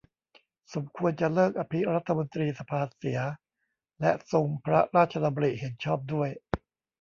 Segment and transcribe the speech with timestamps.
[0.73, 3.19] สมควรจะเลิกอภิรัฐมนตรีสภาเสีย
[4.01, 6.29] และทรงพระราชดำริเห็นชอบด้วย